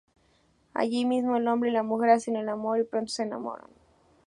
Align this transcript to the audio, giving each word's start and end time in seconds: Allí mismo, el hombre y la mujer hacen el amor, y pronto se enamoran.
Allí 0.73 1.05
mismo, 1.05 1.35
el 1.37 1.47
hombre 1.47 1.69
y 1.69 1.73
la 1.73 1.83
mujer 1.83 2.09
hacen 2.09 2.35
el 2.35 2.49
amor, 2.49 2.79
y 2.79 2.83
pronto 2.85 3.11
se 3.11 3.21
enamoran. 3.21 3.69